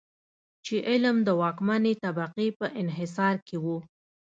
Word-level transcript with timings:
چې 0.65 0.75
علم 0.89 1.17
د 1.27 1.29
واکمنې 1.41 1.93
طبقې 2.03 2.47
په 2.59 2.65
انحصار 2.81 3.35
کې 3.47 3.57
و. 3.63 3.65